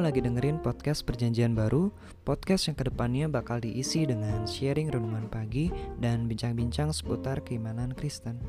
[0.00, 1.92] lagi dengerin podcast Perjanjian Baru,
[2.24, 5.68] podcast yang ke depannya bakal diisi dengan sharing renungan pagi
[6.00, 8.40] dan bincang-bincang seputar keimanan Kristen.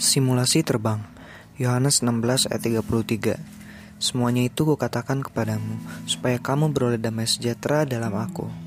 [0.00, 1.04] Simulasi terbang
[1.60, 3.36] Yohanes 16 ayat 33
[4.00, 5.76] Semuanya itu kukatakan kepadamu
[6.08, 8.63] supaya kamu beroleh damai sejahtera dalam aku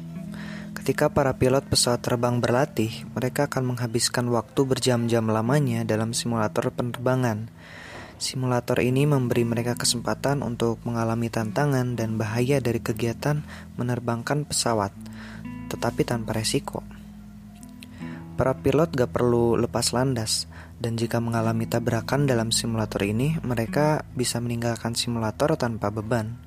[0.87, 7.51] Ketika para pilot pesawat terbang berlatih, mereka akan menghabiskan waktu berjam-jam lamanya dalam simulator penerbangan.
[8.15, 13.43] Simulator ini memberi mereka kesempatan untuk mengalami tantangan dan bahaya dari kegiatan
[13.75, 14.95] menerbangkan pesawat,
[15.67, 16.88] tetapi tanpa resiko.
[18.39, 20.47] Para pilot gak perlu lepas landas,
[20.79, 26.46] dan jika mengalami tabrakan dalam simulator ini, mereka bisa meninggalkan simulator tanpa beban.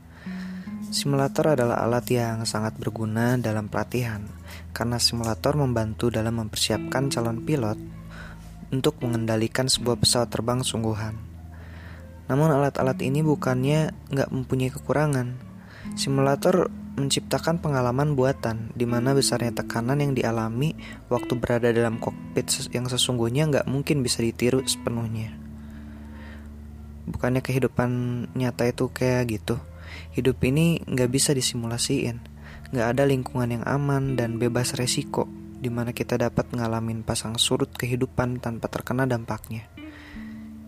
[0.91, 4.27] Simulator adalah alat yang sangat berguna dalam pelatihan,
[4.75, 7.79] karena simulator membantu dalam mempersiapkan calon pilot
[8.75, 11.15] untuk mengendalikan sebuah pesawat terbang sungguhan.
[12.27, 15.39] Namun alat-alat ini bukannya nggak mempunyai kekurangan.
[15.95, 16.67] Simulator
[16.99, 20.75] menciptakan pengalaman buatan di mana besarnya tekanan yang dialami
[21.07, 25.39] waktu berada dalam kokpit yang sesungguhnya nggak mungkin bisa ditiru sepenuhnya.
[27.07, 27.91] Bukannya kehidupan
[28.35, 29.59] nyata itu kayak gitu.
[30.15, 32.23] Hidup ini nggak bisa disimulasiin.
[32.71, 35.27] Nggak ada lingkungan yang aman dan bebas resiko
[35.61, 39.69] di mana kita dapat ngalamin pasang surut kehidupan tanpa terkena dampaknya.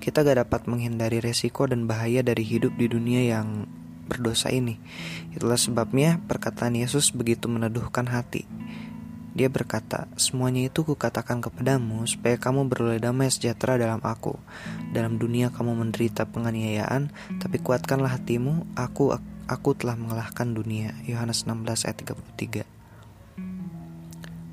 [0.03, 3.65] Kita gak dapat menghindari resiko dan bahaya dari hidup di dunia yang
[4.11, 4.77] berdosa ini.
[5.33, 8.45] Itulah sebabnya perkataan Yesus begitu meneduhkan hati.
[9.33, 14.37] Dia berkata, Semuanya itu kukatakan kepadamu supaya kamu beroleh damai sejahtera dalam aku.
[14.93, 17.09] Dalam dunia kamu menderita penganiayaan,
[17.41, 19.17] tapi kuatkanlah hatimu, aku
[19.49, 20.93] aku telah mengalahkan dunia.
[21.09, 22.83] Yohanes 16 ayat 33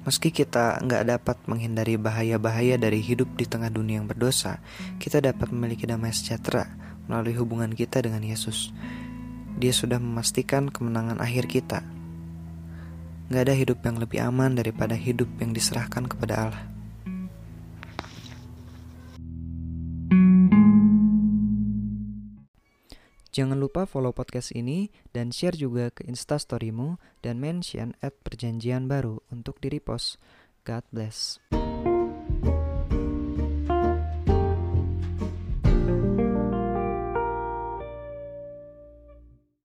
[0.08, 4.64] Meski kita nggak dapat menghindari bahaya-bahaya dari hidup di tengah dunia yang berdosa,
[4.98, 6.66] kita dapat memiliki damai sejahtera
[7.06, 8.72] melalui hubungan kita dengan Yesus.
[9.60, 11.84] Dia sudah memastikan kemenangan akhir kita,
[13.30, 16.64] Gak ada hidup yang lebih aman daripada hidup yang diserahkan kepada Allah.
[23.30, 29.22] Jangan lupa follow podcast ini dan share juga ke instastorymu dan mention at perjanjian baru
[29.30, 30.18] untuk di repost.
[30.66, 31.38] God bless.